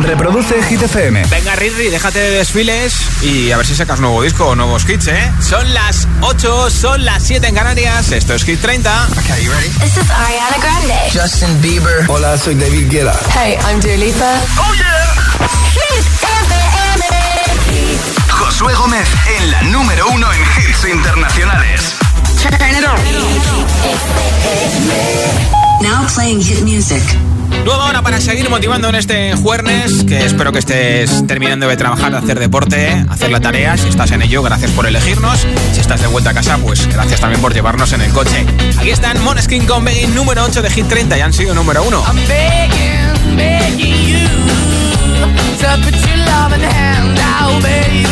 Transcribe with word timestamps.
Reproduce 0.00 0.62
Hit 0.62 0.82
FM. 0.82 1.24
Venga, 1.28 1.56
Ridley, 1.56 1.88
déjate 1.90 2.18
de 2.20 2.30
desfiles 2.38 2.94
y 3.22 3.50
a 3.50 3.56
ver 3.56 3.66
si 3.66 3.74
sacas 3.74 3.98
nuevo 4.00 4.22
disco 4.22 4.46
o 4.46 4.54
nuevos 4.54 4.88
hits, 4.88 5.08
¿eh? 5.08 5.32
Son 5.40 5.74
las 5.74 6.06
8, 6.20 6.70
son 6.70 7.04
las 7.04 7.22
7 7.24 7.48
en 7.48 7.54
Canarias. 7.54 8.12
Esto 8.12 8.34
es 8.34 8.44
Hit 8.44 8.60
30. 8.60 9.08
Okay, 9.18 9.44
you 9.44 9.50
ready? 9.52 9.68
This 9.80 9.96
is 9.96 10.10
Ariana 10.10 10.56
Grande. 10.60 10.94
Justin 11.12 11.60
Bieber. 11.60 12.04
Hola, 12.08 12.38
soy 12.38 12.54
David 12.54 12.90
Guetta. 12.90 13.18
Hey, 13.34 13.58
I'm 13.68 13.80
Dua 13.80 13.96
Lipa. 13.96 14.40
Oh 14.58 14.72
yeah. 14.74 15.14
Hit 15.72 16.04
FM. 16.22 16.54
Josué 18.30 18.74
Gómez 18.74 19.08
en 19.38 19.50
la 19.50 19.62
número 19.62 20.08
uno 20.08 20.32
en 20.32 20.40
hits 20.40 20.84
internacionales. 20.84 21.94
Turn 22.40 22.54
it 22.70 22.84
on. 22.86 22.98
Now 25.82 26.06
playing 26.06 26.40
hit 26.40 26.62
music. 26.62 27.02
Nueva 27.64 27.86
hora 27.86 28.02
para 28.02 28.20
seguir 28.20 28.48
motivando 28.48 28.88
en 28.88 28.94
este 28.94 29.34
jueves, 29.36 30.04
que 30.04 30.24
espero 30.24 30.52
que 30.52 30.58
estés 30.60 31.26
terminando 31.26 31.68
de 31.68 31.76
trabajar, 31.76 32.12
de 32.12 32.18
hacer 32.18 32.38
deporte, 32.38 33.04
hacer 33.08 33.30
la 33.30 33.40
tarea. 33.40 33.76
Si 33.76 33.88
estás 33.88 34.10
en 34.12 34.22
ello, 34.22 34.42
gracias 34.42 34.70
por 34.72 34.86
elegirnos. 34.86 35.46
Si 35.72 35.80
estás 35.80 36.00
de 36.00 36.06
vuelta 36.06 36.30
a 36.30 36.34
casa, 36.34 36.58
pues 36.58 36.86
gracias 36.88 37.20
también 37.20 37.40
por 37.40 37.52
llevarnos 37.52 37.92
en 37.92 38.02
el 38.02 38.12
coche. 38.12 38.46
Aquí 38.78 38.90
están 38.90 39.22
Moneskin 39.22 39.66
con 39.66 39.84
Begging, 39.84 40.14
número 40.14 40.44
8 40.44 40.62
de 40.62 40.70
Hit 40.70 40.88
30 40.88 41.18
y 41.18 41.20
han 41.20 41.32
sido 41.32 41.54
número 41.54 41.82
1. 41.82 42.04
I'm 42.06 42.16
begging, 42.26 43.36
begging 43.36 44.06
you 44.06 44.28
to 45.58 45.66
put 45.84 45.94
your 45.94 46.16
loving 46.16 46.62
hand 46.62 47.18
out, 47.18 47.62
baby. 47.62 48.08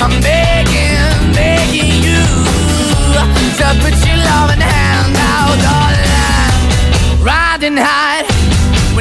I'm 0.00 0.20
begging, 0.20 1.32
begging 1.34 2.02
you 2.02 2.20
to 3.58 3.74
put 3.80 3.94
your 4.06 4.16
loving 4.16 4.60
hand 4.60 5.16
out, 5.16 5.56
darling. 5.62 7.22
Riding 7.22 7.76
high 7.76 8.39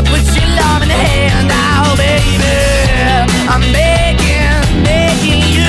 Uh, 0.00 0.04
put 0.04 0.24
your 0.34 0.48
love 0.56 0.80
in 0.82 0.88
the 0.88 0.96
baby. 2.00 2.56
I'm 3.52 3.60
you. 5.52 5.68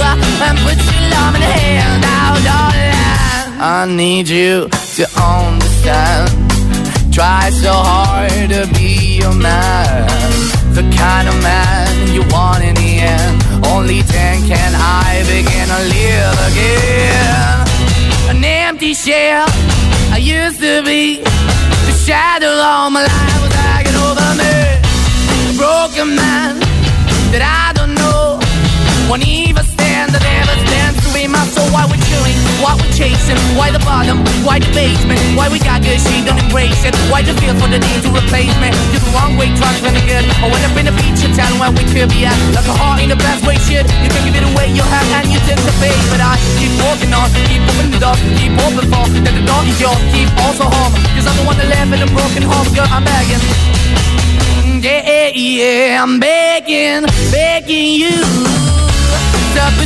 Uh, 0.00 0.56
put 0.64 0.78
your 0.88 1.02
love 1.12 1.34
in 1.36 1.42
the 1.44 1.52
hand 1.52 2.04
out, 2.16 2.40
darling. 2.48 3.60
I 3.60 3.84
need 3.94 4.26
you 4.28 4.68
to 4.96 5.04
understand. 5.20 6.32
Try 7.12 7.50
so 7.50 7.72
hard 7.72 8.48
to 8.48 8.66
be 8.72 9.18
your 9.20 9.34
man. 9.34 10.08
The 10.72 10.84
kind 10.96 11.28
of 11.28 11.36
man 11.42 12.14
you 12.14 12.22
want 12.32 12.64
in 12.64 12.74
the 12.74 13.00
end. 13.04 13.66
Only 13.66 14.00
then 14.00 14.48
can 14.48 14.72
I 14.74 15.20
begin 15.28 15.68
to 15.74 15.80
live 15.92 16.38
again. 16.48 18.36
An 18.36 18.42
empty 18.42 18.94
shell 18.94 19.44
I 20.10 20.20
used 20.22 20.60
to 20.60 20.82
be. 20.84 21.22
Shadow 22.06 22.46
all 22.46 22.88
my 22.88 23.02
life 23.02 23.42
was 23.42 23.52
hanging 23.52 23.96
over 23.96 24.30
me. 24.38 24.54
A 25.50 25.54
broken 25.58 26.14
man 26.14 26.60
that 27.32 27.42
I 27.42 27.72
don't 27.74 27.96
know. 27.96 28.38
Won't 29.10 29.26
even 29.26 29.64
stand, 29.96 30.12
that 30.12 30.24
ever 30.44 30.56
stands 30.68 30.96
to 31.00 31.08
be 31.16 31.24
my 31.24 31.40
soul. 31.48 31.64
Why 31.72 31.88
we're 31.88 32.00
chilling, 32.04 32.36
why 32.60 32.76
we're 32.76 32.92
chasing, 32.92 33.38
why 33.56 33.72
the 33.72 33.80
bottom, 33.80 34.20
why 34.44 34.60
the 34.60 34.68
basement, 34.76 35.20
why 35.32 35.48
we 35.48 35.58
got 35.58 35.80
good, 35.80 35.96
she 35.96 36.20
don't 36.24 36.36
embrace 36.36 36.84
it. 36.84 36.92
Why 37.08 37.24
the 37.24 37.32
feel 37.40 37.56
for 37.56 37.68
the 37.68 37.80
need 37.80 38.00
to 38.04 38.10
replace 38.12 38.52
me? 38.60 38.68
You're 38.92 39.00
the 39.00 39.12
wrong 39.16 39.40
way, 39.40 39.48
trying 39.56 39.80
to 39.80 40.02
good. 40.04 40.24
I 40.28 40.46
went 40.52 40.64
up 40.68 40.76
in 40.76 40.86
a 40.92 40.94
feature 41.00 41.32
town 41.32 41.56
where 41.56 41.72
we 41.72 41.84
could 41.88 42.12
be 42.12 42.28
at. 42.28 42.36
Like 42.52 42.68
a 42.68 42.76
heart 42.76 43.00
in 43.00 43.08
the 43.08 43.16
best 43.16 43.46
way, 43.48 43.56
shit. 43.64 43.88
You 44.04 44.10
can 44.12 44.22
give 44.28 44.36
it 44.36 44.44
away, 44.44 44.68
you 44.76 44.84
have, 44.84 45.08
and 45.16 45.32
you 45.32 45.40
take 45.48 45.60
the 45.64 45.72
bait. 45.80 45.96
But 46.12 46.20
I 46.20 46.36
keep 46.60 46.72
walking 46.84 47.12
on, 47.16 47.32
keep 47.48 47.62
moving 47.64 47.90
the 47.96 48.00
door, 48.00 48.16
keep 48.36 48.52
open 48.52 48.84
for 48.92 49.04
that 49.08 49.32
the 49.32 49.44
door 49.48 49.62
is 49.64 49.78
yours, 49.80 50.00
keep 50.12 50.28
also 50.44 50.68
home. 50.68 50.92
Cause 51.16 51.24
I'm 51.24 51.36
the 51.40 51.44
one 51.48 51.56
that 51.56 51.68
live 51.72 51.90
in 51.96 52.00
a 52.04 52.10
broken 52.12 52.44
home, 52.44 52.68
girl, 52.76 52.88
I'm 52.92 53.04
begging. 53.04 53.40
Yeah, 54.84 55.02
yeah, 55.02 55.28
you 55.32 55.56
the 55.56 55.56
baby. 55.56 55.96
I'm 55.96 56.20
begging, 56.20 57.02
begging 57.32 57.92
you 57.96 58.66
to 59.80 59.85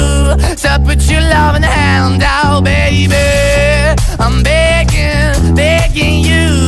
To 0.61 0.79
put 0.85 1.09
your 1.09 1.21
loving 1.21 1.63
hand 1.63 2.21
out, 2.23 2.63
baby. 2.63 3.15
I'm 4.19 4.43
begging, 4.43 5.55
begging 5.55 6.23
you. 6.23 6.67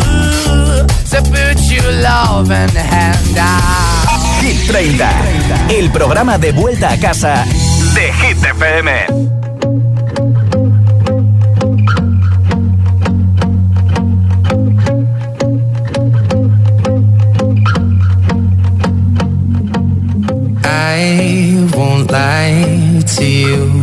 To 1.11 1.21
put 1.21 1.59
your 1.71 1.91
loving 2.01 2.75
hand 2.75 3.37
out. 3.37 4.41
Hit 4.41 4.57
30, 4.67 5.77
el 5.77 5.91
programa 5.91 6.37
de 6.37 6.51
vuelta 6.51 6.91
a 6.91 6.97
casa 6.97 7.45
de 7.93 8.11
Hit 8.13 8.43
FM. 8.43 8.89
I 20.65 21.67
won't 21.75 22.11
lie 22.11 23.01
to 23.15 23.25
you. 23.25 23.82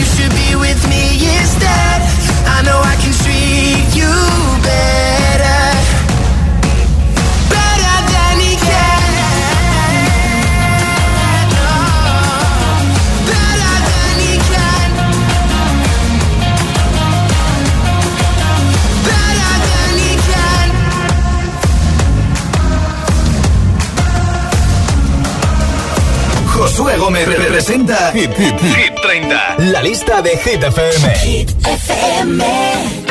Josué 26.81 26.97
Gómez 26.97 27.27
representa 27.27 28.11
Hit, 28.11 28.31
Hit, 28.35 28.59
Hit 28.59 28.95
30, 29.03 29.55
la 29.71 29.83
lista 29.83 30.19
de 30.23 30.31
Hit 30.31 30.63
FM. 30.63 31.15
Hit 31.19 31.51
FM. 31.67 33.10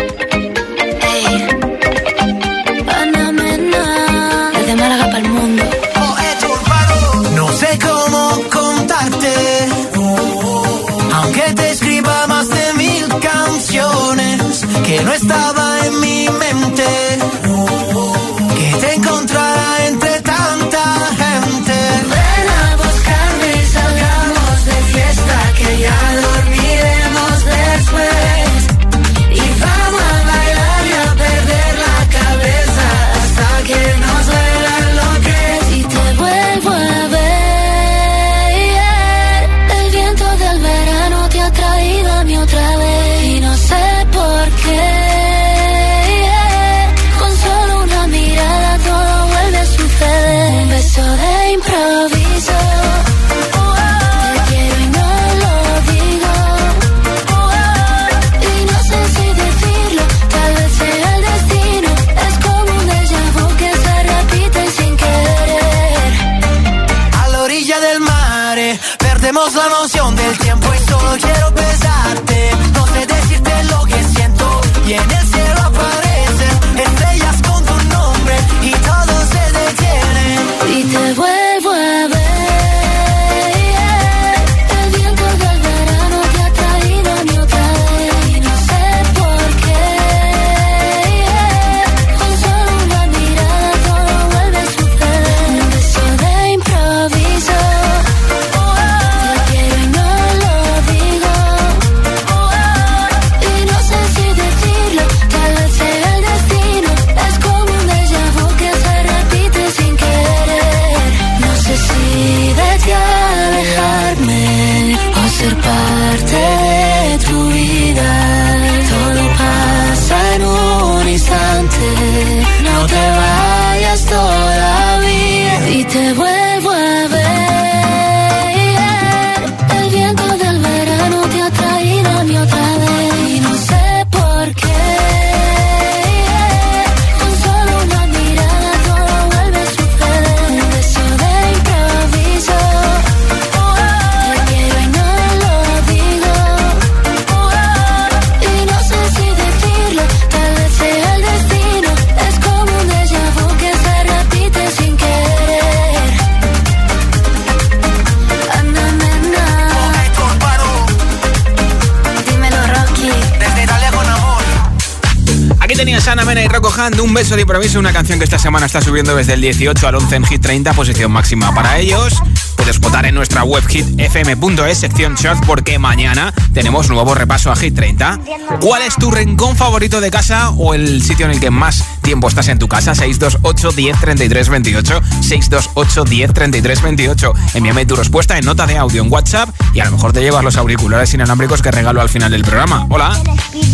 Rocco 166.63 166.79
Hand, 166.79 167.01
un 167.01 167.15
beso 167.15 167.37
de 167.37 167.43
improviso, 167.43 167.79
una 167.79 167.91
canción 167.91 168.19
que 168.19 168.25
esta 168.25 168.39
semana 168.39 168.67
está 168.67 168.83
subiendo 168.83 169.17
desde 169.17 169.33
el 169.33 169.41
18 169.41 169.89
al 169.89 169.95
11 169.95 170.17
en 170.17 170.25
Hit 170.27 170.43
30, 170.43 170.75
posición 170.75 171.11
máxima 171.11 171.55
para 171.55 171.79
ellos. 171.79 172.21
Puedes 172.61 172.79
votar 172.79 173.07
en 173.07 173.15
nuestra 173.15 173.43
web 173.43 173.67
hitfm.es, 173.67 174.79
sección 174.79 175.15
short, 175.15 175.47
porque 175.47 175.79
mañana 175.79 176.31
tenemos 176.53 176.91
nuevo 176.91 177.15
repaso 177.15 177.51
a 177.51 177.57
Hit 177.57 177.75
30. 177.75 178.21
¿Cuál 178.61 178.83
es 178.83 178.97
tu 178.97 179.11
rincón 179.11 179.57
favorito 179.57 179.99
de 180.03 180.11
casa 180.11 180.51
o 180.51 180.75
el 180.75 181.03
sitio 181.03 181.25
en 181.25 181.33
el 181.33 181.41
que 181.41 181.51
más 181.51 181.83
tiempo 182.03 182.29
estás 182.29 182.49
en 182.49 182.59
tu 182.59 182.69
casa? 182.69 182.95
628 182.95 183.73
10 183.75 184.01
33 184.01 184.49
28. 184.51 185.01
628 185.23 186.05
10 186.05 186.35
33 186.35 186.83
28. 186.83 187.35
Envíame 187.55 187.87
tu 187.87 187.97
respuesta 187.97 188.37
en 188.37 188.45
nota 188.45 188.67
de 188.67 188.77
audio 188.77 189.03
en 189.03 189.11
WhatsApp 189.11 189.49
y 189.73 189.81
a 189.81 189.87
lo 189.87 189.93
mejor 189.93 190.13
te 190.13 190.21
llevas 190.21 190.45
los 190.45 190.57
auriculares 190.59 191.15
inalámbricos 191.15 191.63
que 191.63 191.71
regalo 191.71 192.03
al 192.03 192.11
final 192.11 192.31
del 192.31 192.43
programa. 192.43 192.87
Hola. 192.91 193.19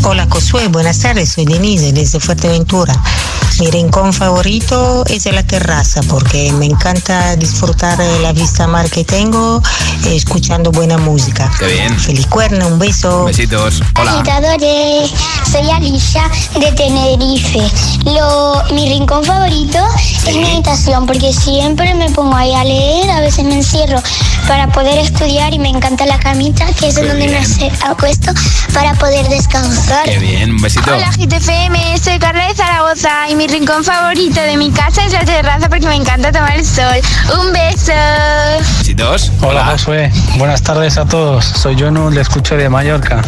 Hola 0.04 0.28
Josué, 0.30 0.68
buenas 0.68 1.00
tardes, 1.00 1.30
soy 1.30 1.44
Denise 1.44 1.92
desde 1.92 2.20
Fuerteventura. 2.20 2.94
Mi 3.58 3.70
rincón 3.70 4.12
favorito 4.12 5.04
es 5.06 5.24
la 5.32 5.42
terraza 5.42 6.02
porque 6.02 6.52
me 6.52 6.66
encanta 6.66 7.34
disfrutar 7.36 7.96
de 7.96 8.20
la 8.20 8.32
vista 8.34 8.66
mar 8.76 8.90
que 8.90 9.04
tengo 9.04 9.62
escuchando 10.04 10.70
buena 10.70 10.98
música. 10.98 11.50
Qué 11.58 11.66
bien. 11.66 11.98
Feliz 11.98 12.26
cuerno, 12.26 12.66
un 12.68 12.78
beso. 12.78 13.24
Besitos. 13.24 13.80
Hola. 13.98 14.12
Agitadores, 14.20 15.10
soy 15.50 15.70
Alicia 15.70 16.24
de 16.60 16.70
Tenerife. 16.72 17.62
Lo, 18.04 18.62
mi 18.74 18.86
rincón 18.90 19.24
favorito 19.24 19.78
es 20.26 20.36
mi 20.36 20.44
habitación 20.44 21.06
porque 21.06 21.32
siempre 21.32 21.94
me 21.94 22.10
pongo 22.10 22.36
ahí 22.36 22.52
a 22.52 22.64
leer, 22.64 23.08
a 23.12 23.20
veces 23.20 23.46
me 23.46 23.54
encierro 23.54 24.02
para 24.46 24.68
poder 24.68 24.98
estudiar 24.98 25.54
y 25.54 25.58
me 25.58 25.70
encanta 25.70 26.04
la 26.04 26.18
camita 26.18 26.66
que 26.78 26.88
es 26.88 26.98
en 26.98 27.04
Qué 27.04 27.08
donde 27.08 27.24
me 27.28 27.30
bien. 27.32 27.42
hace- 27.42 27.72
acuesto 27.82 28.30
para 28.74 28.92
poder 28.94 29.26
descansar. 29.30 30.04
Qué 30.04 30.18
bien, 30.18 30.50
un 30.50 30.60
besito. 30.60 30.92
Hola 30.94 31.10
GTFM, 31.16 31.98
soy 31.98 32.18
Carla 32.18 32.46
de 32.48 32.54
Zaragoza 32.54 33.30
y 33.30 33.36
mi 33.36 33.46
rincón 33.46 33.82
favorito 33.82 34.38
de 34.42 34.58
mi 34.58 34.70
casa 34.70 35.02
es 35.06 35.14
la 35.14 35.24
terraza 35.24 35.66
porque 35.70 35.86
me 35.86 35.94
encanta 35.94 36.30
tomar 36.30 36.54
el 36.56 36.66
sol. 36.66 37.00
Un 37.40 37.52
beso. 37.54 37.92
Besitos. 38.78 39.32
Hola 39.40 39.64
Josué, 39.66 40.12
buenas 40.38 40.62
tardes 40.62 40.98
a 40.98 41.04
todos. 41.04 41.44
Soy 41.44 41.80
Jonu, 41.80 42.10
le 42.10 42.20
escucho 42.20 42.56
de 42.56 42.68
Mallorca. 42.68 43.22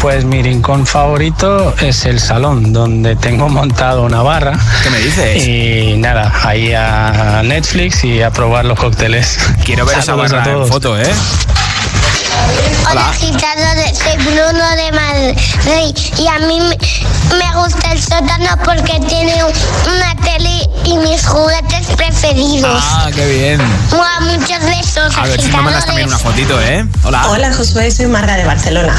Pues 0.00 0.24
mi 0.24 0.42
rincón 0.42 0.86
favorito 0.86 1.74
es 1.80 2.04
el 2.04 2.20
salón, 2.20 2.72
donde 2.72 3.16
tengo 3.16 3.48
montado 3.48 4.02
una 4.04 4.22
barra. 4.22 4.58
¿Qué 4.82 4.90
me 4.90 4.98
dices? 4.98 5.46
Y 5.46 5.96
nada, 5.96 6.32
ahí 6.44 6.72
a 6.74 7.42
Netflix 7.44 8.04
y 8.04 8.22
a 8.22 8.30
probar 8.30 8.64
los 8.64 8.78
cócteles. 8.78 9.38
Quiero 9.64 9.84
ver 9.84 9.98
esa 9.98 10.06
Saludos 10.06 10.32
barra 10.32 10.52
en 10.52 10.66
foto, 10.66 10.98
¿eh? 10.98 11.10
Hola 12.90 13.08
agitadores, 13.10 13.98
soy 13.98 14.16
Bruno 14.24 14.64
de 14.76 14.92
Madrid 14.92 15.96
y 16.18 16.26
a 16.26 16.38
mí 16.40 16.58
me, 16.60 16.76
gusta 17.54 17.92
el 17.92 18.00
sótano 18.02 18.56
porque 18.64 18.98
tiene 19.08 19.44
un- 19.44 19.92
una 19.94 20.14
tele 20.24 20.68
y 20.84 20.96
mis 20.98 21.26
juguetes 21.26 21.86
preferidos. 21.96 22.82
Ah, 22.84 23.10
qué 23.14 23.26
bien. 23.26 23.60
Mua, 23.92 24.08
muchos 24.20 24.58
besos, 24.64 25.16
A 25.16 25.22
ver 25.26 25.40
si 25.40 25.48
me 25.48 25.60
mandas 25.60 25.84
también 25.86 26.08
una 26.08 26.18
fotito, 26.18 26.60
¿eh? 26.60 26.84
Hola. 27.04 27.28
Hola 27.28 27.52
Josué, 27.52 27.90
soy 27.90 28.06
Marga 28.06 28.36
de 28.36 28.44
Barcelona. 28.44 28.94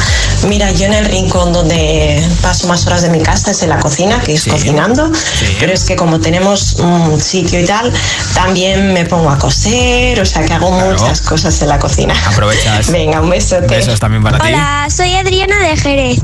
Mira, 0.48 0.71
yo 0.71 0.86
en 0.86 0.93
el 0.93 1.05
rincón 1.05 1.51
donde 1.53 2.25
paso 2.41 2.67
más 2.67 2.86
horas 2.88 3.01
de 3.01 3.10
mi 3.10 3.19
casa 3.21 3.51
es 3.51 3.63
en 3.63 3.69
la 3.69 3.79
cocina, 3.79 4.19
que 4.21 4.33
es 4.36 4.43
Sí. 4.43 4.50
cocinando, 4.51 5.12
Sí. 5.13 5.57
pero 5.60 5.74
es 5.74 5.83
que 5.86 5.95
como 5.95 6.19
tenemos 6.19 6.74
un 6.74 7.19
sitio 7.19 7.60
y 7.60 7.65
tal, 7.65 7.91
también 8.33 8.93
me 8.93 9.05
pongo 9.05 9.29
a 9.29 9.38
coser, 9.38 10.19
o 10.21 10.25
sea 10.25 10.43
que 10.45 10.53
hago 10.53 10.69
Claro. 10.71 10.91
muchas 10.91 11.21
cosas 11.21 11.60
en 11.62 11.69
la 11.69 11.79
cocina. 11.79 12.13
Aprovechas. 12.27 12.91
Venga, 12.91 13.21
un 13.21 13.29
besote. 13.31 13.67
Besos 13.67 14.00
también 14.00 14.21
para 14.23 14.38
ti. 14.39 14.47
Hola, 14.50 14.88
soy 14.95 15.15
Adriana 15.15 15.57
de 15.59 15.77
Jerez 15.77 16.19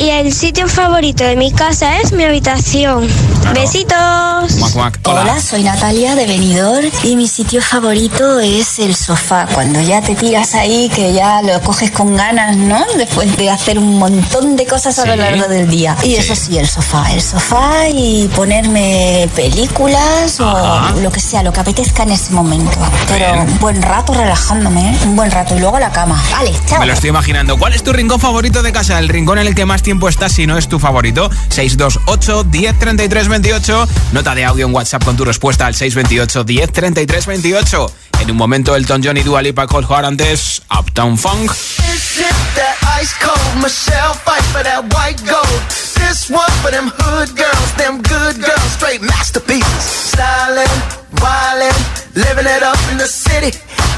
y 0.00 0.08
el 0.10 0.32
sitio 0.32 0.66
favorito 0.66 1.22
de 1.24 1.36
mi 1.36 1.52
casa 1.52 1.98
es 2.00 2.12
mi 2.12 2.24
habitación. 2.24 3.06
Claro. 3.42 3.60
Besitos. 3.60 4.56
Muac, 4.58 4.74
muac. 4.74 4.98
Hola, 5.04 5.40
soy 5.40 5.62
Natalia 5.62 6.14
de 6.14 6.26
Benidorm 6.26 6.86
y 7.04 7.16
mi 7.16 7.28
sitio 7.28 7.60
favorito 7.62 8.40
es 8.40 8.78
el 8.78 8.94
sofá. 8.96 9.46
Cuando 9.52 9.80
ya 9.82 10.00
te 10.00 10.14
tiras 10.14 10.54
ahí, 10.54 10.88
que 10.94 11.12
ya 11.12 11.42
lo 11.42 11.60
coges 11.60 11.90
con 11.90 12.16
ganas, 12.16 12.56
¿no? 12.56 12.82
Después 12.96 13.36
de 13.36 13.50
hacer 13.50 13.78
un 13.78 13.98
montón 13.98 14.56
de 14.56 14.66
cosas 14.66 14.98
a 14.98 15.06
lo 15.06 15.16
largo 15.16 15.46
del 15.48 15.68
día. 15.68 15.96
Y 16.02 16.06
Sí. 16.12 16.16
eso 16.16 16.34
sí, 16.34 16.58
el 16.58 16.68
sofá. 16.68 17.12
El 17.12 17.20
sofá 17.20 17.88
y 17.88 18.28
ponerme 18.34 19.28
películas 19.36 20.40
Ajá. 20.40 20.94
o 20.94 21.00
lo 21.00 21.10
que 21.12 21.20
sea, 21.20 21.42
lo 21.42 21.52
que 21.52 21.60
apetezca 21.60 22.04
en 22.04 22.12
ese 22.12 22.32
momento. 22.32 22.78
Pero 23.08 23.32
Bien. 23.32 23.40
un 23.50 23.58
buen 23.58 23.82
rato 23.82 24.14
relajándome, 24.14 24.90
¿eh? 24.92 24.98
Un 25.04 25.16
buen 25.16 25.30
rato. 25.30 25.54
Y 25.56 25.60
luego 25.60 25.78
la 25.78 25.90
cama. 25.90 26.21
Vale, 26.30 26.52
chao. 26.66 26.80
Me 26.80 26.86
lo 26.86 26.92
estoy 26.92 27.10
imaginando. 27.10 27.56
¿Cuál 27.56 27.72
es 27.74 27.82
tu 27.82 27.92
rincón 27.92 28.20
favorito 28.20 28.62
de 28.62 28.72
casa? 28.72 28.98
El 28.98 29.08
rincón 29.08 29.38
en 29.38 29.46
el 29.46 29.54
que 29.54 29.66
más 29.66 29.82
tiempo 29.82 30.08
estás 30.08 30.32
si 30.32 30.46
no 30.46 30.56
es 30.56 30.68
tu 30.68 30.78
favorito. 30.78 31.30
628 31.48 32.44
10 32.44 32.78
33 32.78 33.28
28. 33.28 33.88
Nota 34.12 34.34
de 34.34 34.44
audio 34.44 34.66
en 34.66 34.74
WhatsApp 34.74 35.04
con 35.04 35.16
tu 35.16 35.24
respuesta 35.24 35.66
al 35.66 35.74
628 35.74 36.44
10 36.44 36.72
33 36.72 37.26
28. 37.26 37.92
En 38.20 38.30
un 38.30 38.36
momento 38.36 38.76
Elton 38.76 39.02
John 39.04 39.16
y 39.16 39.22
Dua 39.22 39.42
Lipa 39.42 39.66
Cold 39.66 39.88
Heart 39.88 40.04
antes 40.04 40.62
Uptown 40.70 41.18
Funk. 41.18 41.50
This 41.50 42.18
is 42.18 42.54
that 42.54 42.76
ice 43.00 43.12
cold 43.20 43.62
Michelle 43.62 44.14
fight 44.14 44.44
for 44.52 44.62
that 44.62 44.84
white 44.94 45.20
gold. 45.26 45.60
This 45.98 46.30
one 46.30 46.50
for 46.62 46.70
them 46.70 46.92
hood 46.98 47.36
girls, 47.36 47.72
them 47.76 48.00
good 48.02 48.38
girls, 48.38 48.72
straight 48.76 49.02
masterpieces. 49.02 50.12
Stylin', 50.12 50.70
wildin', 51.18 51.74
living 52.14 52.46
it 52.46 52.62
up 52.62 52.78
in 52.92 52.98
the 52.98 53.06
city. 53.08 53.58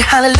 Hallelujah. 0.00 0.31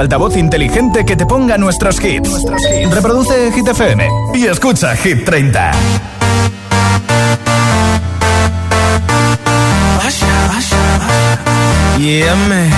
Altavoz 0.00 0.36
inteligente 0.36 1.04
que 1.04 1.16
te 1.16 1.26
ponga 1.26 1.58
nuestros 1.58 2.02
hits. 2.02 2.44
Reproduce 2.92 3.52
Hit 3.52 3.68
FM 3.68 4.08
y 4.34 4.46
escucha 4.46 4.96
Hit 4.96 5.24
30. 5.24 5.72
Yeah, 11.98 12.34
man. 12.48 12.70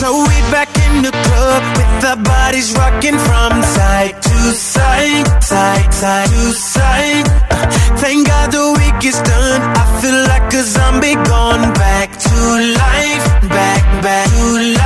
So 0.00 0.24
we 0.26 0.36
back 0.50 0.68
in 0.76 1.02
the 1.02 1.12
club 1.12 1.62
with 1.78 2.04
our 2.04 2.16
bodies 2.16 2.74
rocking 2.74 3.16
from 3.16 3.62
side 3.62 4.20
to 4.20 4.36
side, 4.52 5.26
side, 5.40 5.94
side 5.94 6.28
to 6.28 6.52
side. 6.52 7.26
Thank 8.02 8.26
God 8.26 8.50
the 8.50 8.66
week 8.80 9.04
is 9.04 9.18
done. 9.22 9.62
I 9.62 9.84
feel 10.02 10.18
like 10.26 10.52
a 10.52 10.62
zombie 10.64 11.14
gone 11.14 11.72
back 11.74 12.18
to 12.18 12.34
life, 12.74 13.26
back, 13.48 14.02
back 14.02 14.28
to 14.28 14.72
life. 14.74 14.81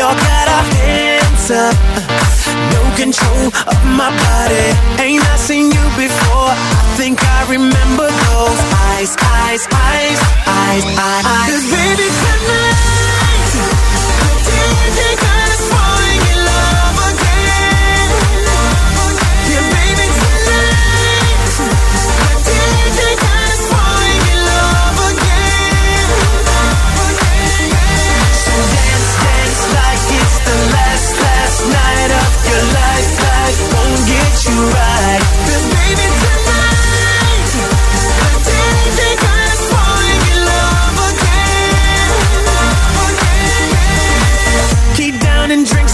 All 0.00 0.14
got 0.14 0.46
our 0.48 0.66
hands 0.78 1.50
up. 1.50 1.74
No 2.72 2.82
control 2.94 3.46
of 3.66 3.78
my 3.98 4.10
body. 4.14 4.66
Ain't 5.02 5.24
I 5.24 5.36
seen 5.36 5.70
you 5.70 5.84
before? 5.96 6.52
I 6.54 6.94
think 6.96 7.18
I 7.22 7.40
remember 7.50 8.06
those 8.06 8.60
eyes, 8.94 9.16
eyes, 9.18 9.66
eyes, 9.66 10.20
eyes, 10.46 10.84
eyes. 10.86 11.50
Cause 11.50 11.66
baby 11.74 12.06
tonight, 12.22 12.78
the 14.22 14.34
DJ 14.46 15.00
got 15.18 15.38
us 15.42 15.47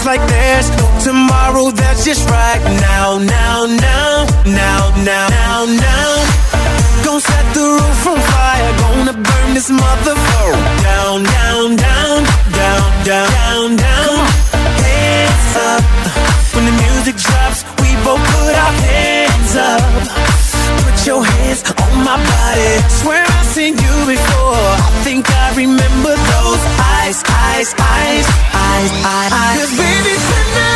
like 0.05 0.35
tomorrow. 1.03 1.71
That's 1.71 2.05
just 2.05 2.29
right 2.29 2.61
now, 2.81 3.17
now, 3.17 3.65
now, 3.65 4.25
now, 4.45 4.81
now, 5.03 5.65
now. 5.65 6.11
Gonna 7.03 7.19
set 7.19 7.45
the 7.53 7.65
roof 7.77 8.07
on 8.07 8.19
fire. 8.19 8.71
Gonna 8.81 9.13
burn 9.13 9.53
this 9.53 9.69
motherfucker 9.69 10.57
down, 10.83 11.23
down, 11.23 11.75
down, 11.75 12.23
down, 12.59 12.83
down, 13.03 13.27
down, 13.37 13.75
down. 13.75 14.15
Hands 14.85 15.55
up 15.71 15.83
when 16.53 16.65
the 16.65 16.71
music 16.83 17.15
drops. 17.17 17.34
My 22.05 22.17
body. 22.21 22.71
Swear 23.01 23.25
I've 23.25 23.45
seen 23.49 23.73
you 23.73 23.95
before. 24.05 24.69
I 24.77 24.89
think 25.03 25.25
I 25.25 25.55
remember 25.57 26.13
those 26.13 26.63
eyes, 27.01 27.17
eyes, 27.25 27.69
eyes, 27.81 28.27
eyes, 28.53 28.91
eyes. 29.01 29.57
Cause 29.57 29.73
baby 29.73 30.13
tonight, 30.13 30.74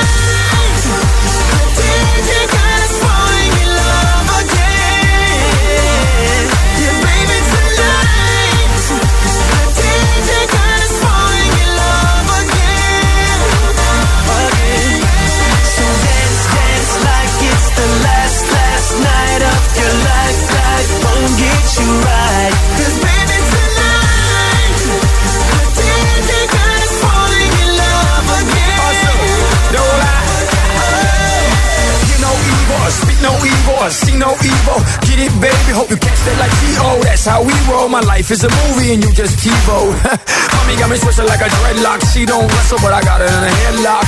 no 33.21 33.33
evil, 33.35 33.77
I 33.79 33.89
see 33.89 34.15
no 34.15 34.31
evil. 34.39 34.79
Get 35.07 35.19
it, 35.19 35.33
baby. 35.41 35.71
Hope 35.75 35.89
you 35.91 35.99
catch 35.99 36.19
that 36.27 36.37
like 36.39 36.53
T.O. 36.63 36.89
That's 37.03 37.25
how 37.25 37.43
we 37.43 37.53
roll. 37.69 37.87
My 37.89 38.01
life 38.01 38.31
is 38.31 38.43
a 38.43 38.49
movie 38.49 38.93
and 38.95 39.03
you 39.03 39.11
just 39.11 39.39
TiVo. 39.43 39.77
Mommy 40.55 40.73
got 40.79 40.89
me 40.89 40.97
twisted 40.99 41.25
like 41.25 41.41
a 41.41 41.49
dreadlock. 41.49 41.99
She 42.13 42.25
don't 42.25 42.47
wrestle, 42.47 42.79
but 42.81 42.93
I 42.93 43.01
got 43.01 43.19
her 43.21 43.27
in 43.29 43.43
a 43.43 43.53
headlock. 43.63 44.07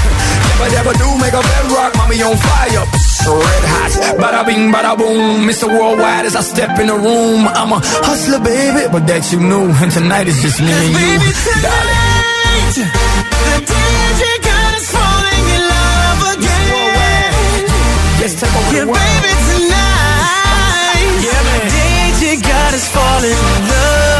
Never, 0.51 0.67
never 0.75 0.93
do 0.95 1.07
make 1.19 1.35
a 1.35 1.43
bedrock. 1.43 1.91
Mommy 1.99 2.21
on 2.23 2.35
fire. 2.37 2.85
Psst, 2.91 3.09
Red 3.21 3.63
hot, 3.69 3.93
bada 4.17 4.41
bing, 4.45 4.71
bada 4.73 4.97
boom. 4.97 5.45
Mr. 5.47 5.67
Worldwide 5.69 6.25
as 6.25 6.35
I 6.35 6.41
step 6.41 6.79
in 6.79 6.87
the 6.87 6.95
room. 6.97 7.47
I'm 7.47 7.71
a 7.71 7.79
hustler, 7.83 8.39
baby, 8.39 8.87
but 8.91 9.05
that 9.07 9.31
you 9.31 9.39
knew. 9.39 9.69
And 9.81 9.91
tonight 9.91 10.27
is 10.27 10.41
just 10.41 10.59
me 10.59 10.71
and 10.71 10.89
you, 10.89 10.97
Baby 10.97 11.29
darling. 11.61 12.89
the 13.45 13.57
DJ 13.69 14.21
Yeah, 18.71 18.85
baby 18.85 19.33
tonight, 19.51 21.19
Yeah, 21.19 21.43
man. 21.43 21.61
DJ 21.67 22.41
got 22.41 22.73
us 22.73 22.87
falling 22.87 23.31
in 23.31 23.67
love. 23.67 24.10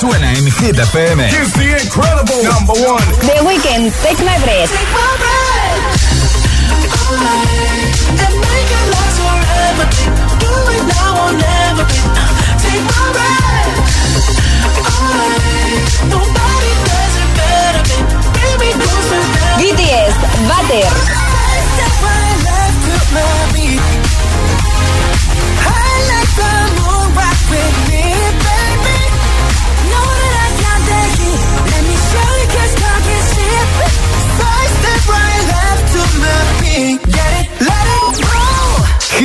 Suena 0.00 0.32
en 0.32 0.46
Hit 0.46 0.78
FM. 0.78 1.28
Here's 1.28 1.52
the 1.52 1.76
incredible 1.82 2.42
number 2.42 2.72
one. 2.88 3.04
The 3.20 3.44
Weekend, 3.44 3.92
Take 4.02 4.24
My 4.24 4.38
Breath. 4.40 4.72
And 8.24 8.34
make 8.40 8.70
it 8.80 8.86
last 8.96 9.18
forever. 9.20 9.84
Do 10.40 10.52
it 10.72 10.84
now 10.88 11.24
or 11.24 11.32
never. 11.36 11.84
Take 12.64 12.84
my 12.88 13.04
breath. 13.12 13.76
Nobody 16.08 16.70
does 16.88 17.14
it 17.20 17.30
better. 17.36 17.82
Baby, 18.40 18.68
goes 18.80 19.04
forever. 19.12 19.60
BTS, 19.60 20.14
Butter. 20.48 20.88
Step 21.76 21.94
right 22.00 22.38
left 22.48 22.78
to 22.88 22.92
my 23.12 23.28
beat. 23.52 23.79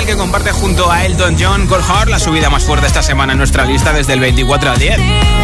El 0.00 0.06
que 0.06 0.16
comparte 0.16 0.50
junto 0.52 0.90
a 0.90 1.04
Elton 1.04 1.36
John 1.38 1.66
Cole 1.66 1.82
la 2.06 2.18
subida 2.18 2.48
más 2.48 2.64
fuerte 2.64 2.86
esta 2.86 3.02
semana 3.02 3.32
en 3.32 3.38
nuestra 3.38 3.64
lista 3.64 3.92
desde 3.92 4.14
el 4.14 4.20
24 4.20 4.70
al 4.70 4.78
10. 4.78 4.98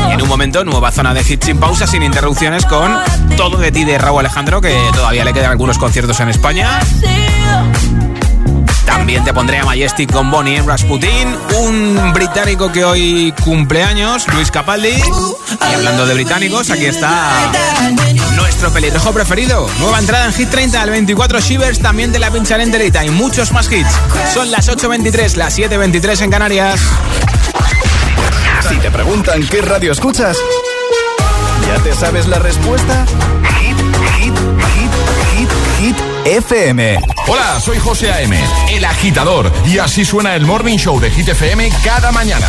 Y 0.09 0.13
en 0.13 0.23
un 0.23 0.29
momento, 0.29 0.65
nueva 0.65 0.93
zona 0.93 1.13
de 1.13 1.21
hits 1.21 1.47
sin 1.47 1.59
pausa, 1.59 1.87
sin 1.87 2.03
interrupciones, 2.03 2.65
con 2.65 2.97
Todo 3.37 3.59
de 3.59 3.73
ti 3.73 3.85
de 3.85 3.99
Raúl 3.99 4.21
Alejandro, 4.21 4.61
que 4.61 4.75
todavía 4.95 5.25
le 5.25 5.33
quedan 5.33 5.51
algunos 5.51 5.79
conciertos 5.79 6.21
en 6.21 6.29
España. 6.31 6.81
También 8.87 9.25
te 9.25 9.35
pondré 9.35 9.59
a 9.59 9.65
Majestic 9.65 10.11
con 10.13 10.31
Bonnie 10.31 10.57
en 10.57 10.67
Rasputin, 10.67 11.37
un 11.59 12.13
británico 12.15 12.73
que 12.73 12.85
hoy 12.85 13.35
cumpleaños, 13.45 14.27
Luis 14.29 14.51
Capaldi. 14.51 14.89
Y 14.91 15.75
hablando 15.75 16.07
de 16.07 16.15
británicos, 16.15 16.71
aquí 16.71 16.87
está 16.87 17.31
nuestro 18.47 18.73
pelirrojo 18.73 19.13
preferido. 19.13 19.69
Nueva 19.81 19.99
entrada 19.99 20.27
en 20.27 20.33
Hit 20.33 20.49
30 20.49 20.81
al 20.81 20.91
24 20.91 21.41
Shivers, 21.41 21.81
también 21.81 22.13
te 22.13 22.21
la 22.21 22.31
pincharé 22.31 22.63
enterita 22.63 23.05
y 23.05 23.11
muchos 23.11 23.51
más 23.51 23.71
hits. 23.73 23.91
Son 24.33 24.53
las 24.53 24.69
8.23, 24.69 25.35
las 25.35 25.59
7.23 25.59 26.23
en 26.23 26.31
Canarias. 26.31 26.81
Si 28.69 28.77
te 28.77 28.89
preguntan 28.93 29.45
qué 29.49 29.63
radio 29.63 29.91
escuchas, 29.91 30.37
¿ya 31.67 31.83
te 31.83 31.93
sabes 31.97 32.29
la 32.29 32.39
respuesta? 32.39 33.05
Hit, 33.59 33.77
hit, 34.17 34.35
hit, 34.75 34.91
hit, 35.35 35.51
hit, 35.81 35.97
FM. 36.27 37.01
Hola, 37.27 37.59
soy 37.59 37.81
José 37.81 38.13
A.M., 38.13 38.39
el 38.71 38.85
agitador, 38.85 39.53
y 39.65 39.79
así 39.79 40.05
suena 40.05 40.37
el 40.37 40.47
Morning 40.47 40.79
Show 40.79 41.01
de 41.01 41.11
Hit 41.11 41.29
FM 41.31 41.69
cada 41.83 42.13
mañana. 42.13 42.47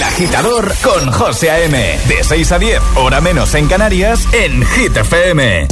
El 0.00 0.04
agitador 0.04 0.72
con 0.82 1.12
José 1.12 1.50
A.M. 1.50 1.98
De 2.08 2.24
6 2.24 2.52
a 2.52 2.58
10, 2.58 2.80
hora 2.96 3.20
menos 3.20 3.54
en 3.54 3.68
Canarias, 3.68 4.26
en 4.32 4.64
Hit 4.64 4.96
FM. 4.96 5.68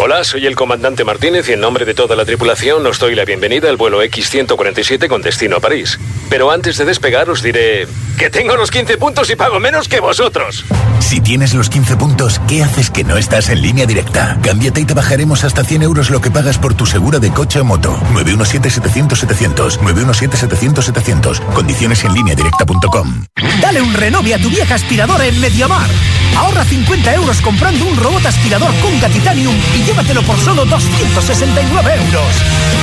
Hola, 0.00 0.24
soy 0.24 0.46
el 0.46 0.56
comandante 0.56 1.04
Martínez 1.04 1.50
y 1.50 1.52
en 1.52 1.60
nombre 1.60 1.84
de 1.84 1.92
toda 1.92 2.16
la 2.16 2.24
tripulación 2.24 2.86
os 2.86 2.98
doy 2.98 3.14
la 3.14 3.26
bienvenida 3.26 3.68
al 3.68 3.76
vuelo 3.76 4.00
X-147 4.00 5.06
con 5.06 5.20
destino 5.20 5.56
a 5.56 5.60
París. 5.60 5.98
Pero 6.30 6.50
antes 6.50 6.78
de 6.78 6.86
despegar 6.86 7.28
os 7.28 7.42
diré 7.42 7.86
que 8.14 8.30
tengo 8.30 8.56
los 8.56 8.70
15 8.70 8.96
puntos 8.98 9.30
y 9.30 9.36
pago 9.36 9.60
menos 9.60 9.88
que 9.88 10.00
vosotros. 10.00 10.64
Si 11.00 11.20
tienes 11.20 11.54
los 11.54 11.68
15 11.68 11.96
puntos, 11.96 12.40
¿qué 12.48 12.62
haces 12.62 12.90
que 12.90 13.04
no 13.04 13.16
estás 13.16 13.48
en 13.48 13.62
línea 13.62 13.86
directa? 13.86 14.38
Cámbiate 14.42 14.80
y 14.80 14.84
te 14.84 14.94
bajaremos 14.94 15.44
hasta 15.44 15.64
100 15.64 15.82
euros 15.82 16.10
lo 16.10 16.20
que 16.20 16.30
pagas 16.30 16.58
por 16.58 16.74
tu 16.74 16.86
segura 16.86 17.18
de 17.18 17.30
coche 17.30 17.60
o 17.60 17.64
moto. 17.64 17.96
917-700-700. 18.14 19.78
917-700-700. 19.80 21.40
Condiciones 21.54 22.04
en 22.04 22.14
línea 22.14 22.34
directa.com. 22.34 23.24
Dale 23.60 23.82
un 23.82 23.92
renove 23.94 24.34
a 24.34 24.38
tu 24.38 24.48
vieja 24.50 24.74
aspiradora 24.74 25.26
en 25.26 25.38
Mediamar. 25.40 25.88
Ahorra 26.36 26.64
50 26.64 27.14
euros 27.14 27.40
comprando 27.40 27.84
un 27.84 27.96
robot 27.96 28.26
aspirador 28.26 28.74
Conga 28.80 29.08
Titanium 29.08 29.54
y 29.76 29.84
llévatelo 29.84 30.22
por 30.22 30.38
solo 30.38 30.64
269 30.64 31.94
euros. 32.06 32.32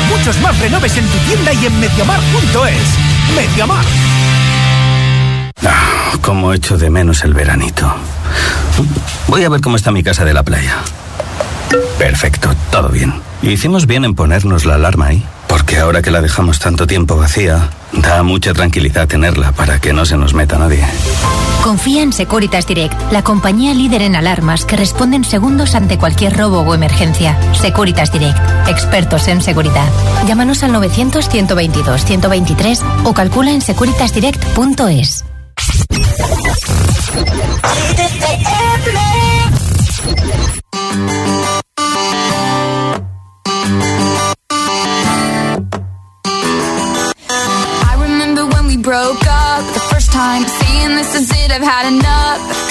Muchos 0.10 0.40
más 0.42 0.58
renoves 0.60 0.96
en 0.98 1.06
tu 1.08 1.18
tienda 1.20 1.54
y 1.54 1.66
en 1.66 1.80
mediamar.es. 1.80 3.36
Mediamar. 3.36 3.86
Ah, 5.66 6.14
como 6.22 6.54
echo 6.54 6.78
de 6.78 6.90
menos 6.90 7.24
el 7.24 7.34
veranito. 7.34 7.94
Voy 9.28 9.44
a 9.44 9.50
ver 9.50 9.62
cómo 9.62 9.76
está 9.76 9.92
mi 9.92 10.04
casa 10.04 10.26
de 10.26 10.34
la 10.34 10.44
playa. 10.44 10.78
Perfecto, 11.98 12.54
todo 12.72 12.90
bien. 12.90 13.14
Hicimos 13.42 13.88
bien 13.88 14.06
en 14.06 14.16
ponernos 14.16 14.66
la 14.66 14.76
alarma 14.76 15.08
ahí, 15.08 15.24
porque 15.48 15.80
ahora 15.80 16.02
que 16.02 16.12
la 16.12 16.22
dejamos 16.22 16.60
tanto 16.60 16.88
tiempo 16.88 17.16
vacía, 17.16 17.70
da 17.92 18.24
mucha 18.24 18.54
tranquilidad 18.54 19.08
tenerla 19.08 19.52
para 19.52 19.80
que 19.80 19.94
no 19.94 20.06
se 20.06 20.18
nos 20.18 20.34
meta 20.34 20.58
nadie. 20.58 20.86
Confía 21.64 22.02
en 22.02 22.12
Securitas 22.12 22.66
Direct, 22.66 22.96
la 23.12 23.24
compañía 23.24 23.74
líder 23.74 24.02
en 24.02 24.16
alarmas 24.16 24.66
que 24.66 24.76
responde 24.76 25.16
en 25.16 25.24
segundos 25.24 25.76
ante 25.76 25.98
cualquier 25.98 26.36
robo 26.36 26.62
o 26.62 26.74
emergencia. 26.74 27.38
Securitas 27.54 28.12
Direct, 28.12 28.40
expertos 28.68 29.28
en 29.28 29.42
seguridad. 29.42 29.88
Llámanos 30.28 30.64
al 30.64 30.74
900-122-123 30.74 32.82
o 33.06 33.14
calcula 33.14 33.52
en 33.52 33.62
securitasdirect.es. 33.62 35.26
I 47.84 47.98
remember 48.00 48.46
when 48.48 48.68
we 48.68 48.78
broke 48.78 49.26
up 49.28 49.74
the 49.74 49.80
first 49.92 50.12
time, 50.12 50.44
saying 50.44 50.96
this 50.96 51.16
is 51.16 51.32
it, 51.32 51.52
I've 51.52 51.62
had 51.62 51.88
enough. 51.94 52.71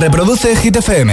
Reproduce 0.00 0.54
Hit 0.54 0.76
FM. 0.76 1.10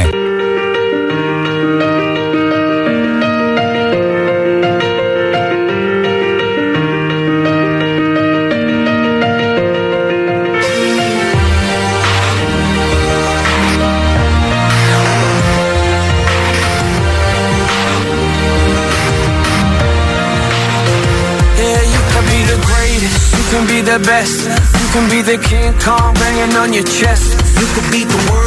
You 23.36 23.43
can 23.52 23.67
be 23.67 23.82
the 23.82 24.00
best. 24.06 24.47
You 24.80 24.88
can 24.93 25.10
be 25.10 25.21
the 25.21 25.38
King 25.43 25.73
Kong 25.80 26.13
banging 26.13 26.56
on 26.56 26.71
your 26.73 26.84
chest. 26.84 27.34
You 27.60 27.65
could 27.73 27.91
beat 27.91 28.08
the 28.08 28.32
world 28.32 28.46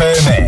FM. 0.00 0.39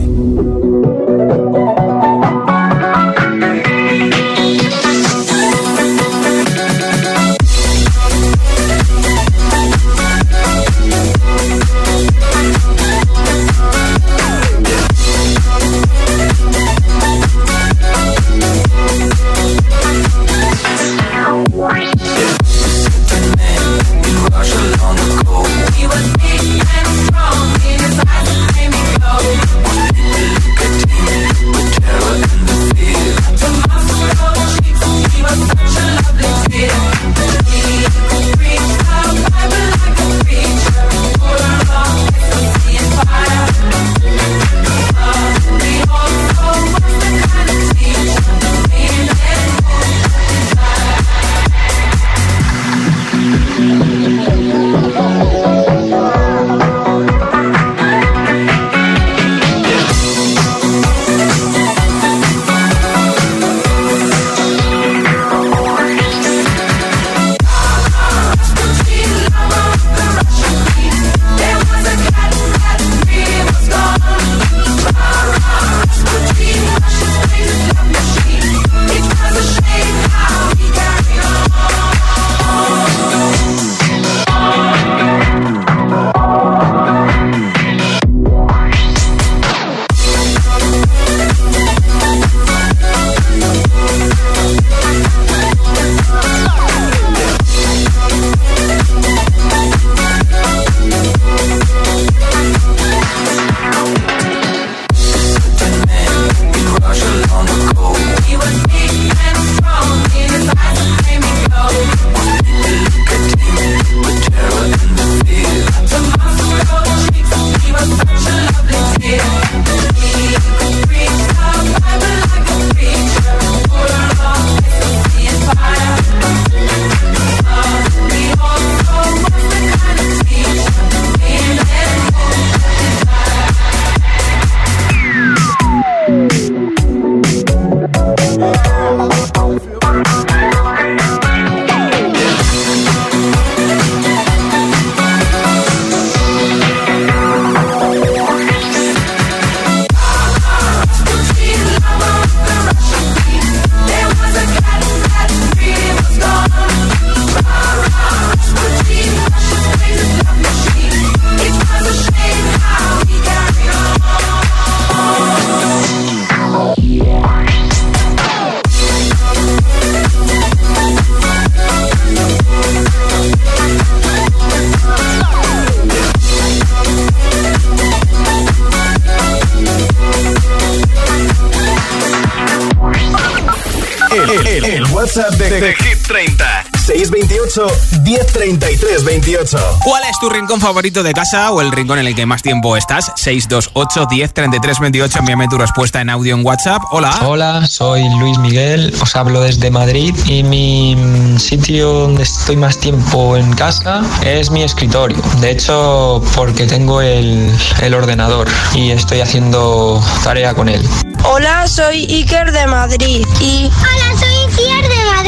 628 187.52 188.02
1033 188.02 189.04
28. 189.04 189.78
¿Cuál 189.84 190.02
es 190.08 190.18
tu 190.18 190.30
rincón 190.30 190.58
favorito 190.58 191.02
de 191.02 191.12
casa 191.12 191.50
o 191.50 191.60
el 191.60 191.70
rincón 191.70 191.98
en 191.98 192.06
el 192.06 192.14
que 192.14 192.24
más 192.24 192.42
tiempo 192.42 192.78
estás? 192.78 193.12
628 193.16 194.08
1033 194.10 194.80
28. 194.80 195.18
Envíame 195.18 195.48
tu 195.48 195.58
respuesta 195.58 196.00
en 196.00 196.08
audio 196.08 196.34
en 196.34 196.46
WhatsApp. 196.46 196.82
Hola. 196.92 197.14
Hola, 197.26 197.66
soy 197.66 198.08
Luis 198.18 198.38
Miguel. 198.38 198.94
Os 199.02 199.14
hablo 199.16 199.42
desde 199.42 199.70
Madrid 199.70 200.14
y 200.24 200.42
mi 200.42 200.96
mm, 200.96 201.38
sitio 201.38 201.92
donde 201.92 202.22
estoy 202.22 202.56
más 202.56 202.78
tiempo 202.78 203.36
en 203.36 203.52
casa 203.52 204.02
es 204.24 204.50
mi 204.50 204.62
escritorio. 204.62 205.18
De 205.40 205.50
hecho, 205.50 206.22
porque 206.34 206.66
tengo 206.66 207.02
el, 207.02 207.54
el 207.82 207.94
ordenador 207.94 208.48
y 208.74 208.92
estoy 208.92 209.20
haciendo 209.20 210.02
tarea 210.24 210.54
con 210.54 210.70
él. 210.70 210.82
Hola, 211.24 211.68
soy 211.68 212.04
Iker 212.06 212.50
de 212.50 212.66
Madrid 212.66 213.26
y... 213.40 213.70
Hola, 213.78 214.18
soy 214.18 214.34
Iker 214.56 214.81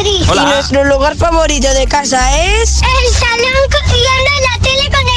Y 0.05 0.23
nuestro 0.23 0.85
lugar 0.85 1.17
favorito 1.17 1.73
de 1.73 1.87
casa 1.87 2.21
es... 2.45 2.83
El 2.83 3.15
salón 3.15 3.65
viendo 3.91 4.31
la 4.43 4.59
tele 4.61 4.91
con 4.91 5.09
el 5.09 5.14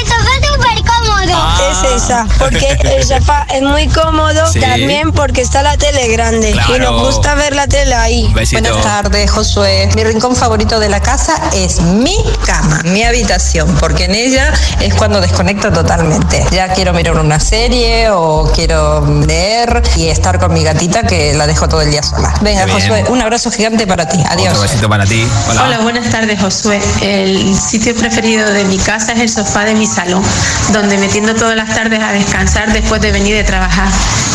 cómodo. 1.08 1.34
Ah. 1.36 1.58
Es 1.72 2.04
esa, 2.04 2.28
porque 2.40 2.78
el 2.96 3.04
sofá 3.04 3.46
es 3.54 3.62
muy 3.62 3.88
cómodo, 3.88 4.52
Sí. 4.52 4.60
también 4.60 5.12
porque 5.12 5.42
está 5.42 5.62
la 5.64 5.78
tele 5.78 6.08
grande 6.10 6.56
y 6.76 6.80
nos 6.80 7.02
gusta 7.02 7.36
ver 7.36 7.56
la 7.56 7.68
tele 7.68 7.94
ahí. 7.96 8.32
Besito. 8.34 8.62
Buenas 8.62 8.84
tardes, 8.84 9.30
Josué. 9.32 9.90
Mi 9.96 10.04
rincón 10.04 10.36
favorito 10.36 10.80
de 10.80 10.90
la 10.90 11.00
casa 11.02 11.36
es 11.54 11.82
mi 11.82 12.16
cama, 12.46 12.82
mi 12.86 13.04
habitación, 13.04 13.74
porque 13.80 14.06
en 14.06 14.16
ella 14.16 14.54
es 14.80 14.94
cuando 14.96 15.22
desconecto 15.22 15.72
totalmente. 15.72 16.46
Ya 16.52 16.70
quiero 16.74 16.94
mirar 16.94 17.18
una 17.18 17.40
serie 17.40 18.10
o 18.12 18.50
quiero 18.54 19.06
leer 19.26 19.82
y 19.96 20.08
estar 20.08 20.40
con 20.40 20.54
mi 20.54 20.64
gatita 20.64 21.04
que 21.04 21.34
la 21.34 21.48
dejo 21.48 21.68
todo 21.68 21.82
el 21.82 21.92
día 21.92 22.04
sola. 22.04 22.34
Venga, 22.42 22.66
bien. 22.66 22.80
Josué, 22.80 23.04
un 23.10 23.22
abrazo 23.22 23.52
gigante 23.52 23.86
para 23.88 24.08
ti. 24.08 24.24
Adiós. 24.30 24.50
Otro 24.50 24.62
besito 24.62 24.90
para 24.90 25.06
ti. 25.06 25.28
Hola. 25.50 25.64
Hola, 25.64 25.80
buenas 25.80 26.10
tardes, 26.10 26.40
Josué. 26.42 26.82
El 27.02 27.56
sitio 27.58 27.96
preferido 27.96 28.50
de 28.52 28.64
mi 28.66 28.78
casa 28.78 29.14
es 29.14 29.20
el 29.20 29.30
sofá 29.30 29.66
de 29.66 29.74
mi 29.76 29.86
salón, 29.88 30.24
donde 30.72 30.97
me 31.00 31.08
tiendo 31.08 31.36
todas 31.36 31.56
las 31.56 31.74
tardes 31.74 32.00
a 32.00 32.12
descansar 32.12 32.74
después 32.74 33.02
de 33.02 33.12
venir 33.12 33.36
de 33.36 33.44
trabajar, 33.44 33.90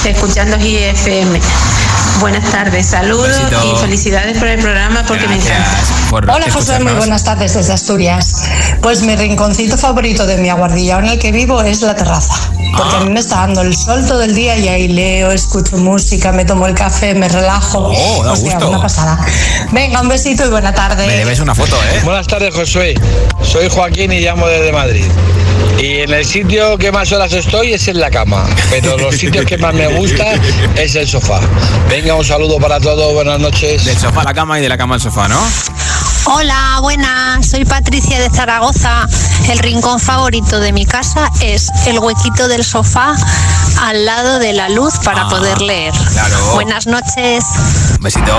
escuchando 0.05 0.57
GFM. 0.57 1.41
Buenas 2.21 2.51
tardes, 2.51 2.87
saludos 2.87 3.37
y 3.65 3.81
felicidades 3.81 4.39
por 4.39 4.47
el 4.47 4.61
programa 4.61 5.05
porque 5.07 5.27
me 5.27 5.37
encanta. 5.37 5.79
por 6.09 6.31
Hola 6.31 6.47
José, 6.51 6.79
muy 6.81 6.93
buenas 6.93 7.25
tardes 7.25 7.55
desde 7.55 7.73
Asturias. 7.73 8.45
Pues 8.81 9.03
mi 9.03 9.17
rinconcito 9.17 9.77
favorito 9.77 10.27
de 10.27 10.37
mi 10.37 10.51
aguardilla 10.51 10.99
en 10.99 11.07
el 11.07 11.19
que 11.19 11.33
vivo 11.33 11.63
es 11.63 11.81
la 11.83 11.97
terraza. 11.97 12.35
Porque 12.77 12.97
a 12.97 13.01
mí 13.01 13.11
me 13.11 13.21
está 13.21 13.37
dando 13.37 13.63
el 13.63 13.77
sol 13.77 14.07
todo 14.07 14.23
el 14.23 14.35
día 14.35 14.57
y 14.57 14.69
ahí 14.69 14.89
leo, 14.89 15.33
escucho 15.33 15.77
música, 15.77 16.33
me 16.33 16.45
tomo 16.45 16.67
el 16.67 16.75
café, 16.75 17.15
me 17.15 17.29
relajo. 17.29 17.93
Oh, 17.93 18.25
da 18.25 18.33
o 18.33 18.37
sea, 18.37 18.55
gusto. 18.55 18.71
una 18.71 18.81
pasada. 18.81 19.19
Venga, 19.73 20.01
un 20.01 20.09
besito 20.09 20.47
y 20.47 20.51
buena 20.51 20.73
tarde. 20.73 21.07
Me 21.07 21.17
debes 21.17 21.41
una 21.41 21.55
foto, 21.55 21.77
¿eh? 21.77 22.01
Buenas 22.05 22.27
tardes, 22.27 22.55
Josué. 22.55 22.95
Soy 23.43 23.69
Joaquín 23.69 24.13
y 24.13 24.21
llamo 24.21 24.47
desde 24.47 24.73
Madrid. 24.73 25.05
Y 25.83 25.99
en 26.03 26.12
el 26.14 26.24
sitio 26.24 26.78
que 26.78 26.93
más 26.93 27.11
horas 27.11 27.33
estoy 27.33 27.72
es 27.72 27.89
en 27.89 27.99
la 27.99 28.09
cama, 28.09 28.47
pero 28.70 28.97
los 28.97 29.16
sitios 29.16 29.45
que 29.45 29.59
más 29.59 29.74
me 29.74 29.89
gusta 29.89 30.35
es 30.76 30.95
el 30.95 31.09
sofá. 31.09 31.41
Venga, 31.91 32.14
un 32.14 32.24
saludo 32.24 32.59
para 32.61 32.78
todos, 32.78 33.12
buenas 33.12 33.41
noches. 33.41 33.85
Del 33.85 33.99
sofá 33.99 34.20
a 34.20 34.24
la 34.24 34.33
cama 34.35 34.61
y 34.61 34.62
de 34.62 34.68
la 34.68 34.78
cama 34.78 34.95
al 34.95 35.01
sofá, 35.01 35.26
¿no? 35.26 35.41
Hola, 36.26 36.78
buenas, 36.83 37.49
soy 37.49 37.64
Patricia 37.64 38.20
de 38.20 38.30
Zaragoza. 38.30 39.09
El 39.51 39.59
rincón 39.59 39.99
favorito 39.99 40.61
de 40.61 40.72
mi 40.72 40.87
casa 40.87 41.28
es 41.41 41.68
el 41.87 41.99
huequito 41.99 42.47
del 42.47 42.62
sofá 42.64 43.16
al 43.80 44.07
lado 44.07 44.39
de 44.39 44.53
la 44.53 44.68
luz 44.68 44.95
para 45.03 45.22
Ah, 45.22 45.28
poder 45.28 45.61
leer. 45.62 45.93
claro. 46.12 46.55
Buenas 46.55 46.87
noches. 46.87 47.43
Un 47.97 48.03
besito. 48.03 48.39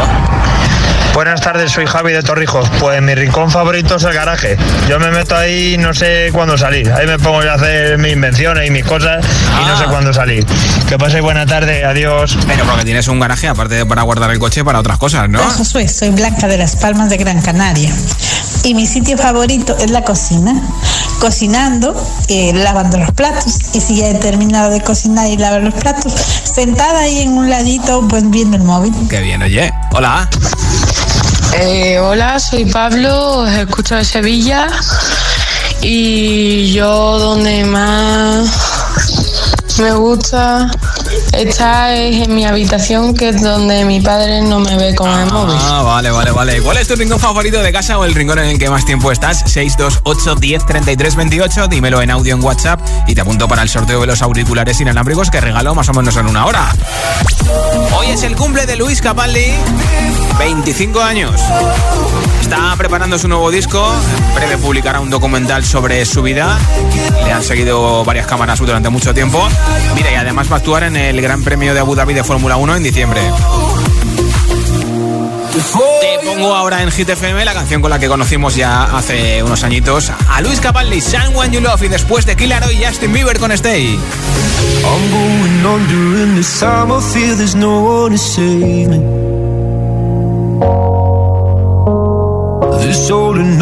Buenas 1.14 1.41
tardes, 1.41 1.72
soy 1.72 1.86
Javi 1.86 2.11
de 2.11 2.24
Torrijos. 2.24 2.68
Pues 2.80 2.99
mi 3.01 3.14
rincón 3.14 3.51
favorito 3.51 3.97
es 3.97 4.03
el 4.03 4.14
garaje. 4.14 4.57
Yo 4.89 4.99
me 4.99 5.11
meto 5.11 5.36
ahí 5.36 5.76
y 5.76 5.78
no 5.78 5.93
sé 5.93 6.32
cuándo 6.34 6.57
salir. 6.57 6.91
Ahí 6.91 7.05
me 7.05 7.20
pongo 7.20 7.43
yo 7.43 7.51
a 7.51 7.53
hacer 7.53 7.99
mis 7.99 8.14
invenciones 8.14 8.68
y 8.68 8.72
mis 8.72 8.84
cosas 8.84 9.24
y 9.61 9.66
no 9.68 9.78
sé 9.78 9.86
cuándo 9.86 10.11
salir. 10.11 10.43
Que 10.89 10.97
paséis 10.97 11.22
buena 11.22 11.45
tarde, 11.45 11.86
adiós. 11.86 12.36
Pero 12.47 12.66
porque 12.66 12.84
tienes 12.84 13.07
un 13.07 13.20
garaje, 13.20 13.47
aparte 13.47 13.76
de 13.76 13.86
para 13.86 14.01
guardar 14.01 14.32
el 14.32 14.39
coche, 14.39 14.64
para 14.64 14.80
otras 14.80 14.97
cosas, 14.97 15.30
¿no? 15.30 15.39
Hola 15.39 15.51
Josué, 15.51 15.88
soy 15.88 16.09
Blanca 16.09 16.47
de 16.47 16.57
las 16.57 16.76
Palmas 16.78 17.11
de 17.11 17.18
Gran 17.18 17.41
Canaria 17.41 17.91
y 18.64 18.74
mi 18.74 18.88
sitio 18.88 19.18
favorito 19.18 19.78
es 19.78 19.91
la 19.91 20.03
cocina. 20.03 20.55
Cocinando, 21.20 21.95
eh, 22.28 22.51
lavando 22.53 22.97
los 22.97 23.11
platos 23.11 23.59
y 23.74 23.80
si 23.80 23.97
ya 23.97 24.09
he 24.09 24.16
terminado 24.16 24.72
de 24.72 24.82
cocinar 24.82 25.30
y 25.30 25.38
lavar 25.38 25.61
los 25.61 25.74
platos, 25.74 26.14
sentada 26.43 26.99
ahí 26.99 27.22
en 27.22 27.34
un 27.34 27.49
ladito 27.49 28.05
pues 28.09 28.30
viendo 28.30 28.57
el 28.57 28.64
móvil. 28.64 28.93
Qué 29.09 29.22
bien, 29.22 29.41
oye. 29.41 29.72
Hola. 29.91 30.28
Eh, 31.55 31.99
hola, 31.99 32.39
soy 32.39 32.65
Pablo, 32.65 33.39
os 33.39 33.51
escucho 33.51 33.95
de 33.95 34.03
Sevilla 34.03 34.67
y 35.81 36.73
yo 36.73 37.19
donde 37.19 37.63
más 37.65 38.49
me 39.79 39.91
gusta 39.93 40.71
estar 41.33 41.91
es 41.91 42.27
en 42.27 42.35
mi 42.35 42.45
habitación 42.45 43.13
que 43.13 43.29
es 43.29 43.41
donde 43.41 43.85
mi 43.85 43.99
padre 43.99 44.41
no 44.41 44.59
me 44.59 44.75
ve 44.77 44.95
con 44.95 45.09
el 45.09 45.31
móvil. 45.31 45.55
Ah, 45.59 45.81
vale, 45.83 46.11
vale, 46.11 46.31
vale. 46.31 46.61
¿Cuál 46.61 46.77
es 46.77 46.87
tu 46.87 46.95
rincón 46.95 47.19
favorito 47.19 47.61
de 47.61 47.71
casa 47.71 47.97
o 47.97 48.05
el 48.05 48.13
rincón 48.13 48.39
en 48.39 48.45
el 48.45 48.59
que 48.59 48.69
más 48.69 48.85
tiempo 48.85 49.11
estás? 49.11 49.43
628 49.45 50.35
10 50.35 50.65
33 50.65 51.15
28. 51.15 51.67
Dímelo 51.67 52.01
en 52.01 52.11
audio 52.11 52.35
en 52.35 52.43
WhatsApp 52.43 52.79
y 53.07 53.15
te 53.15 53.21
apunto 53.21 53.47
para 53.47 53.61
el 53.61 53.69
sorteo 53.69 54.01
de 54.01 54.07
los 54.07 54.21
auriculares 54.21 54.79
inalámbricos 54.79 55.29
que 55.29 55.41
regalo 55.41 55.75
más 55.75 55.89
o 55.89 55.93
menos 55.93 56.15
en 56.17 56.27
una 56.27 56.45
hora. 56.45 56.73
Hoy 57.95 58.07
es 58.07 58.23
el 58.23 58.35
cumple 58.35 58.65
de 58.65 58.75
Luis 58.75 59.01
Capaldi, 59.01 59.53
25 60.38 61.01
años. 61.01 61.41
Está 62.41 62.75
preparando 62.77 63.17
su 63.17 63.27
nuevo 63.27 63.49
disco, 63.51 63.93
en 64.27 64.36
breve 64.36 64.57
publicará 64.57 64.99
un 64.99 65.09
documental 65.09 65.63
sobre 65.63 66.05
su 66.05 66.21
vida. 66.21 66.57
Le 67.23 67.31
han 67.31 67.43
seguido 67.43 68.03
varias 68.03 68.27
cámaras 68.27 68.59
durante 68.59 68.89
mucho 68.89 69.13
tiempo. 69.13 69.47
Mira, 69.95 70.11
y 70.11 70.15
además 70.15 70.49
va 70.51 70.55
a 70.55 70.57
actuar 70.59 70.84
en 70.84 70.95
el 70.95 71.21
Gran 71.21 71.43
Premio 71.43 71.73
de 71.73 71.79
Abu 71.79 71.95
Dhabi 71.95 72.13
de 72.13 72.23
Fórmula 72.23 72.57
1 72.57 72.75
en 72.75 72.84
diciembre. 72.84 73.21
Te 76.01 76.19
pongo 76.25 76.55
ahora 76.55 76.81
en 76.81 76.91
Hit 76.91 77.09
FM 77.09 77.45
la 77.45 77.53
canción 77.53 77.81
con 77.81 77.91
la 77.91 77.99
que 77.99 78.07
conocimos 78.07 78.55
ya 78.55 78.86
hace 78.86 79.43
unos 79.43 79.63
añitos 79.63 80.11
a 80.27 80.41
Luis 80.41 80.59
Capaldi, 80.59 80.99
Someone 80.99 81.51
You 81.53 81.61
Love 81.61 81.84
y 81.84 81.88
después 81.89 82.25
de 82.25 82.36
Killaro 82.36 82.71
y 82.71 82.84
Justin 82.84 83.13
Bieber 83.13 83.39
con 83.39 83.51
Stay. 83.51 83.99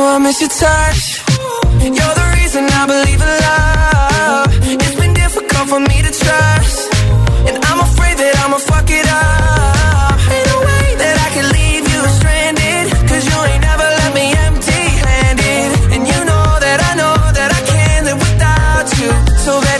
you, 0.00 0.06
I 0.06 0.18
miss 0.18 0.40
your 0.40 0.52
touch. 0.62 1.02
You're 1.96 2.16
the 2.20 2.28
reason 2.38 2.62
I 2.80 2.82
believe 2.92 3.20
in 3.28 3.32
love. 3.46 4.48
It's 4.84 4.96
been 5.02 5.14
difficult 5.14 5.66
for 5.72 5.80
me 5.80 5.96
to 6.06 6.12
trust. 6.24 6.78
And 7.48 7.56
I'm 7.68 7.80
afraid 7.88 8.16
that 8.22 8.34
I'ma 8.42 8.58
fuck 8.70 8.88
it 9.00 9.06
up. 9.08 10.16
Ain't 10.34 10.46
no 10.52 10.58
way 10.68 10.86
that 11.02 11.16
I 11.26 11.28
can 11.36 11.46
leave 11.58 11.84
you 11.92 12.00
stranded. 12.18 12.84
Cause 13.10 13.22
you 13.28 13.36
ain't 13.50 13.62
never 13.70 13.86
left 13.98 14.14
me 14.20 14.26
empty 14.48 14.82
handed. 15.04 15.68
And 15.94 16.02
you 16.10 16.20
know 16.30 16.46
that 16.64 16.78
I 16.90 16.92
know 17.00 17.16
that 17.38 17.50
I 17.58 17.62
can't 17.72 18.02
live 18.08 18.20
without 18.26 18.88
you. 19.00 19.10
So 19.44 19.52
baby, 19.68 19.79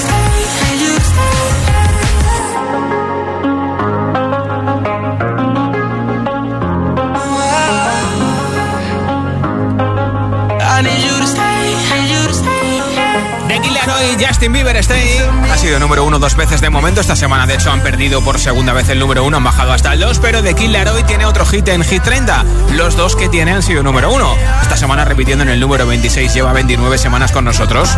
Justin 14.21 14.53
Bieber 14.53 14.77
Stay 14.77 15.17
ha 15.51 15.57
sido 15.57 15.79
número 15.79 16.03
uno 16.03 16.19
dos 16.19 16.35
veces 16.35 16.61
de 16.61 16.69
momento. 16.69 17.01
Esta 17.01 17.15
semana, 17.15 17.47
de 17.47 17.55
hecho, 17.55 17.71
han 17.71 17.81
perdido 17.81 18.23
por 18.23 18.39
segunda 18.39 18.71
vez 18.71 18.87
el 18.89 18.99
número 18.99 19.23
uno, 19.23 19.37
han 19.37 19.43
bajado 19.43 19.73
hasta 19.73 19.93
el 19.93 19.99
2. 19.99 20.19
Pero 20.19 20.43
The 20.43 20.53
Killer 20.53 20.87
Hoy 20.89 21.01
tiene 21.03 21.25
otro 21.25 21.43
hit 21.45 21.67
en 21.69 21.83
Hit 21.83 22.03
30. 22.03 22.45
Los 22.73 22.95
dos 22.95 23.15
que 23.15 23.29
tiene 23.29 23.51
han 23.51 23.63
sido 23.63 23.81
número 23.81 24.13
uno. 24.13 24.35
Esta 24.61 24.77
semana 24.77 25.05
repitiendo 25.05 25.43
en 25.43 25.49
el 25.49 25.59
número 25.59 25.87
26, 25.87 26.33
lleva 26.35 26.53
29 26.53 26.99
semanas 26.99 27.31
con 27.31 27.45
nosotros. 27.45 27.89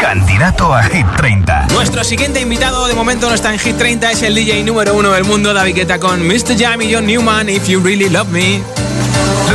Candidato 0.00 0.74
a 0.74 0.82
Hit 0.82 1.06
30. 1.16 1.68
Nuestro 1.72 2.04
siguiente 2.04 2.42
invitado 2.42 2.86
de 2.88 2.94
momento 2.94 3.30
no 3.30 3.34
está 3.34 3.54
en 3.54 3.58
Hit 3.58 3.78
30, 3.78 4.10
es 4.10 4.22
el 4.22 4.34
DJ 4.34 4.64
número 4.64 4.94
uno 4.94 5.12
del 5.12 5.24
mundo, 5.24 5.54
David 5.54 5.76
Guetta 5.76 5.98
con 5.98 6.26
Mr. 6.26 6.58
Jam 6.58 6.82
y 6.82 6.92
John 6.92 7.06
Newman, 7.06 7.48
If 7.48 7.68
You 7.68 7.80
Really 7.80 8.10
Love 8.10 8.28
Me. 8.28 8.83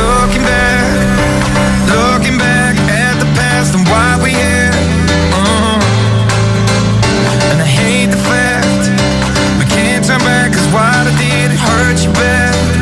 Looking 0.00 0.42
back, 0.42 0.92
looking 1.94 2.38
back 2.38 2.74
at 3.04 3.14
the 3.22 3.28
past 3.38 3.74
and 3.74 3.84
why 3.88 4.18
we 4.22 4.30
here. 4.30 4.72
Uh-huh. 5.40 5.78
And 7.50 7.60
I 7.60 7.68
hate 7.80 8.10
the 8.16 8.22
fact 8.32 8.82
we 9.58 9.64
can't 9.76 10.04
turn 10.04 10.20
back 10.20 10.52
'cause 10.52 10.68
what 10.74 11.04
I 11.10 11.12
did 11.24 11.52
it 11.52 11.60
hurt 11.68 11.98
you 12.04 12.12
bad. 12.12 12.79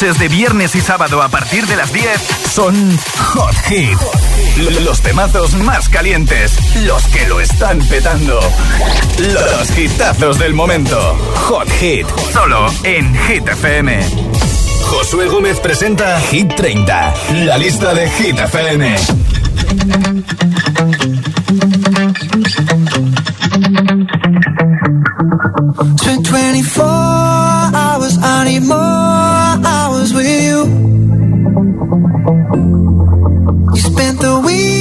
Noches 0.00 0.18
de 0.18 0.28
viernes 0.28 0.74
y 0.76 0.80
sábado 0.80 1.20
a 1.20 1.28
partir 1.28 1.66
de 1.66 1.76
las 1.76 1.92
10 1.92 2.06
son 2.54 2.98
Hot 3.18 3.54
Hit. 3.68 3.98
Los 4.82 5.02
temazos 5.02 5.52
más 5.54 5.90
calientes, 5.90 6.56
los 6.84 7.04
que 7.08 7.26
lo 7.26 7.38
están 7.38 7.78
petando. 7.80 8.40
Los 9.18 9.78
hitazos 9.78 10.38
del 10.38 10.54
momento. 10.54 10.96
Hot 11.48 11.68
Hit, 11.80 12.06
solo 12.32 12.72
en 12.82 13.14
Hit 13.26 13.46
FM. 13.46 14.00
Josué 14.84 15.26
Gómez 15.26 15.60
presenta 15.60 16.18
Hit 16.30 16.54
30, 16.54 17.14
la 17.44 17.58
lista 17.58 17.92
de 17.92 18.08
Hit 18.08 18.38
FM. 18.38 18.96
Spent 25.98 26.28
24 26.30 27.09
You 34.10 34.16
spent 34.16 34.28
the 34.28 34.40
weekend 34.44 34.79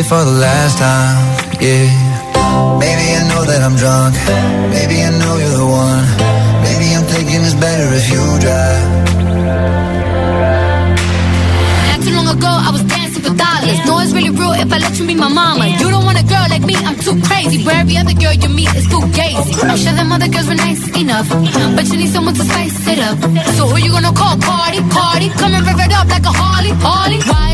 shit 0.00 0.08
for 0.08 0.24
the 0.24 0.36
last 0.38 0.78
time. 0.78 1.16
Yeah. 1.60 1.88
Maybe 2.78 3.04
I 3.18 3.22
know 3.28 3.44
that 3.44 3.60
I'm 3.62 3.76
drunk. 3.76 4.14
Maybe 4.72 5.02
I 5.02 5.10
know 5.20 5.34
you're 5.42 5.56
the 5.60 5.68
one. 5.68 6.04
Maybe 6.64 6.86
I'm 6.96 7.04
thinking 7.12 7.40
it's 7.44 7.54
better 7.54 7.88
if 7.92 8.06
you 8.12 8.22
drive. 8.44 8.86
Not 11.88 12.00
too 12.04 12.14
long 12.16 12.28
ago, 12.28 12.50
I 12.50 12.70
was 12.72 12.84
dancing 12.84 13.22
for 13.22 13.34
dollars. 13.34 13.78
No, 13.86 13.98
it's 14.00 14.12
really 14.12 14.30
real 14.30 14.52
if 14.52 14.72
I 14.72 14.78
let 14.78 14.98
you 14.98 15.06
be 15.06 15.14
my 15.14 15.28
mama. 15.28 15.66
You 15.68 15.88
don't 15.90 16.04
want 16.04 16.18
a 16.18 16.24
girl 16.24 16.46
like 16.48 16.64
me, 16.64 16.76
I'm 16.76 16.96
too 16.96 17.16
crazy. 17.28 17.64
Where 17.64 17.80
every 17.82 17.96
other 17.96 18.14
girl 18.14 18.34
you 18.34 18.48
meet 18.48 18.72
is 18.74 18.86
too 18.88 19.02
gazy. 19.16 19.52
I'm 19.68 19.76
sure 19.76 19.92
them 19.92 20.12
other 20.12 20.28
girls 20.28 20.48
were 20.48 20.60
nice 20.66 20.82
enough, 20.96 21.28
but 21.76 21.84
you 21.90 21.96
need 22.00 22.12
someone 22.14 22.34
to 22.34 22.44
spice 22.44 22.88
it 22.88 23.00
up. 23.00 23.18
So 23.56 23.68
who 23.68 23.76
you 23.78 23.90
gonna 23.92 24.12
call? 24.12 24.36
Cardi, 24.40 25.28
come 25.40 25.52
and 25.54 25.64
rev 25.66 25.80
it 25.86 25.92
up 25.92 26.08
like 26.08 26.24
a 26.24 26.32
Harley, 26.32 26.72
Harley. 26.84 27.49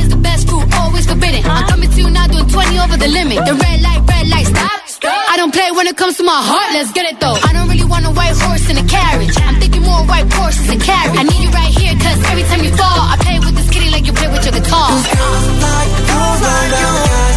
Food 0.56 0.72
always 0.72 1.04
forbidden? 1.04 1.44
I'm 1.44 1.68
coming 1.68 1.90
to 1.90 2.00
you 2.00 2.10
now 2.10 2.26
doing 2.26 2.48
20 2.48 2.78
over 2.80 2.96
the 2.96 3.08
limit. 3.08 3.44
The 3.44 3.54
red 3.54 3.78
light, 3.84 4.00
red 4.08 4.26
light, 4.28 4.46
stop. 4.48 4.80
I 5.04 5.36
don't 5.36 5.52
play 5.52 5.70
when 5.72 5.86
it 5.86 5.96
comes 5.96 6.16
to 6.16 6.24
my 6.24 6.32
heart, 6.32 6.72
let's 6.72 6.92
get 6.92 7.04
it 7.04 7.20
though. 7.20 7.36
I 7.36 7.52
don't 7.52 7.68
really 7.68 7.84
want 7.84 8.06
a 8.06 8.10
white 8.10 8.32
horse 8.32 8.64
in 8.70 8.78
a 8.78 8.86
carriage. 8.88 9.36
I'm 9.36 9.60
thinking 9.60 9.82
more 9.82 10.00
white 10.08 10.32
horses 10.32 10.68
and 10.70 10.80
carriage. 10.80 11.18
I 11.20 11.24
need 11.24 11.42
you 11.44 11.50
right 11.50 11.72
here, 11.76 11.92
cause 12.00 12.18
every 12.32 12.44
time 12.48 12.64
you 12.64 12.72
fall, 12.72 13.00
I 13.12 13.16
play 13.20 13.38
with 13.38 13.54
this 13.54 13.68
kitty 13.68 13.90
like 13.90 14.06
you 14.06 14.14
play 14.16 14.28
with 14.32 14.44
your 14.48 14.54
guitar. 14.56 14.88
Like 14.96 15.12
you, 15.12 15.60
like 15.60 15.92
you, 15.92 16.04
guys 16.08 16.40
like 16.40 17.35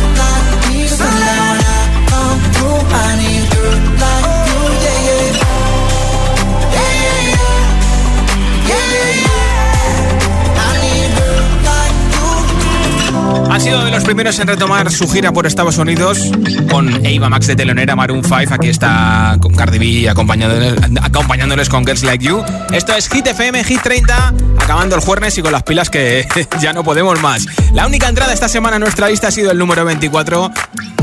Han 13.49 13.61
sido 13.61 13.83
de 13.83 13.89
los 13.89 14.03
primeros 14.03 14.37
en 14.39 14.47
retomar 14.47 14.91
su 14.91 15.09
gira 15.09 15.31
por 15.31 15.47
Estados 15.47 15.77
Unidos 15.79 16.31
con 16.69 16.87
Ava 17.05 17.29
Max 17.29 17.47
de 17.47 17.55
telonera 17.55 17.95
Maroon 17.95 18.23
5. 18.23 18.53
Aquí 18.53 18.69
está 18.69 19.37
con 19.41 19.55
Cardi 19.55 19.79
B 19.79 20.09
acompañándoles, 20.09 20.75
acompañándoles 21.01 21.67
con 21.67 21.83
Girls 21.83 22.03
Like 22.03 22.23
You. 22.23 22.43
Esto 22.71 22.93
es 22.95 23.09
Hit 23.09 23.25
FM, 23.25 23.63
Hit 23.63 23.81
30, 23.81 24.33
acabando 24.59 24.95
el 24.95 25.01
jueves 25.01 25.37
y 25.39 25.41
con 25.41 25.51
las 25.51 25.63
pilas 25.63 25.89
que 25.89 26.27
ya 26.61 26.73
no 26.73 26.83
podemos 26.83 27.19
más. 27.21 27.45
La 27.73 27.87
única 27.87 28.07
entrada 28.07 28.33
esta 28.33 28.47
semana 28.47 28.75
en 28.75 28.81
nuestra 28.81 29.09
lista 29.09 29.29
ha 29.29 29.31
sido 29.31 29.51
el 29.51 29.57
número 29.57 29.83
24, 29.83 30.51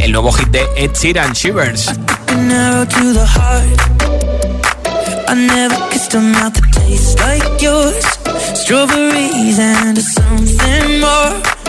el 0.00 0.12
nuevo 0.12 0.30
hit 0.32 0.48
de 0.48 0.66
Ed 0.76 0.92
Sheeran, 0.94 1.32
Shivers. 1.32 1.90
Strawberries 8.54 9.58
and 9.58 9.98
something 9.98 11.00
more. 11.00 11.55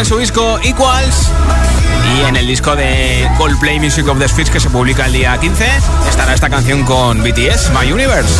en 0.00 0.06
su 0.06 0.16
disco 0.16 0.58
Equals 0.62 1.28
y 2.16 2.26
en 2.26 2.34
el 2.34 2.46
disco 2.46 2.74
de 2.74 3.30
Coldplay 3.36 3.78
Music 3.78 4.08
of 4.08 4.18
the 4.18 4.26
Spheres 4.26 4.50
que 4.50 4.58
se 4.58 4.70
publica 4.70 5.04
el 5.04 5.12
día 5.12 5.36
15 5.38 5.66
estará 6.08 6.32
esta 6.32 6.48
canción 6.48 6.84
con 6.84 7.22
BTS, 7.22 7.70
My 7.78 7.92
Universe. 7.92 8.34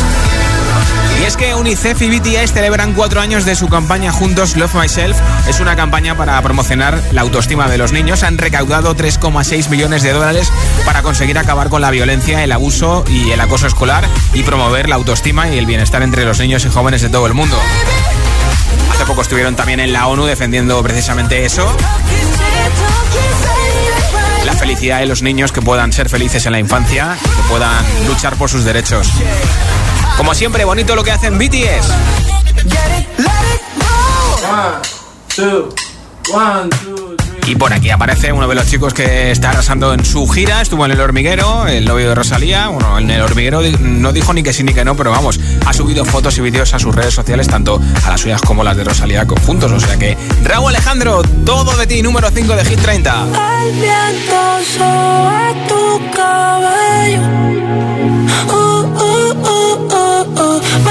Y 1.21 1.25
es 1.25 1.37
que 1.37 1.53
UNICEF 1.53 2.01
y 2.01 2.17
BTS 2.17 2.53
celebran 2.53 2.93
cuatro 2.93 3.21
años 3.21 3.45
de 3.45 3.55
su 3.55 3.67
campaña 3.67 4.11
Juntos 4.11 4.55
Love 4.55 4.73
Myself. 4.73 5.15
Es 5.47 5.59
una 5.59 5.75
campaña 5.75 6.17
para 6.17 6.41
promocionar 6.41 6.99
la 7.11 7.21
autoestima 7.21 7.69
de 7.69 7.77
los 7.77 7.91
niños. 7.91 8.23
Han 8.23 8.39
recaudado 8.39 8.95
3,6 8.95 9.69
millones 9.69 10.01
de 10.01 10.13
dólares 10.13 10.51
para 10.83 11.03
conseguir 11.03 11.37
acabar 11.37 11.69
con 11.69 11.81
la 11.81 11.91
violencia, 11.91 12.43
el 12.43 12.51
abuso 12.51 13.03
y 13.07 13.29
el 13.29 13.39
acoso 13.39 13.67
escolar 13.67 14.07
y 14.33 14.41
promover 14.41 14.89
la 14.89 14.95
autoestima 14.95 15.47
y 15.47 15.59
el 15.59 15.67
bienestar 15.67 16.01
entre 16.01 16.25
los 16.25 16.39
niños 16.39 16.65
y 16.65 16.69
jóvenes 16.69 17.03
de 17.03 17.09
todo 17.09 17.27
el 17.27 17.35
mundo. 17.35 17.57
Estuvieron 19.19 19.55
también 19.55 19.79
en 19.79 19.93
la 19.93 20.07
ONU 20.07 20.25
defendiendo 20.25 20.81
precisamente 20.81 21.45
eso. 21.45 21.69
La 24.45 24.53
felicidad 24.53 24.99
de 24.99 25.05
los 25.05 25.21
niños 25.21 25.51
que 25.51 25.61
puedan 25.61 25.91
ser 25.93 26.09
felices 26.09 26.45
en 26.45 26.53
la 26.53 26.59
infancia, 26.59 27.17
que 27.21 27.49
puedan 27.49 27.85
luchar 28.07 28.35
por 28.35 28.49
sus 28.49 28.63
derechos. 28.63 29.07
Como 30.17 30.33
siempre, 30.33 30.65
bonito 30.65 30.95
lo 30.95 31.03
que 31.03 31.11
hacen 31.11 31.37
BTS. 31.37 31.87
Y 37.51 37.55
por 37.57 37.73
aquí 37.73 37.89
aparece 37.89 38.31
uno 38.31 38.47
de 38.47 38.55
los 38.55 38.65
chicos 38.65 38.93
que 38.93 39.29
está 39.29 39.49
arrasando 39.49 39.93
en 39.93 40.05
su 40.05 40.25
gira. 40.25 40.61
Estuvo 40.61 40.85
en 40.85 40.93
el 40.93 41.01
hormiguero, 41.01 41.67
el 41.67 41.83
novio 41.83 42.07
de 42.07 42.15
Rosalía. 42.15 42.69
Bueno, 42.69 42.97
en 42.97 43.09
el 43.09 43.21
hormiguero 43.21 43.59
no 43.81 44.13
dijo 44.13 44.33
ni 44.33 44.41
que 44.41 44.53
sí 44.53 44.63
ni 44.63 44.73
que 44.73 44.85
no, 44.85 44.95
pero 44.95 45.11
vamos, 45.11 45.37
ha 45.65 45.73
subido 45.73 46.05
fotos 46.05 46.37
y 46.37 46.41
vídeos 46.41 46.73
a 46.73 46.79
sus 46.79 46.95
redes 46.95 47.13
sociales, 47.13 47.49
tanto 47.49 47.81
a 48.05 48.09
las 48.09 48.21
suyas 48.21 48.41
como 48.41 48.63
las 48.63 48.77
de 48.77 48.85
Rosalía 48.85 49.27
juntos. 49.45 49.69
O 49.69 49.81
sea 49.81 49.99
que, 49.99 50.17
Raúl 50.45 50.69
Alejandro, 50.69 51.23
todo 51.45 51.75
de 51.75 51.87
ti, 51.87 52.01
número 52.01 52.29
5 52.31 52.55
de 52.55 52.63
Hit 52.63 52.79
30. 52.79 53.25
El 53.25 53.71
viento 53.73 54.59
sobre 54.77 55.67
tu 55.67 56.15
cabello. 56.15 57.21
Uh, 58.47 58.81
uh, 58.95 59.33
uh, 60.37 60.90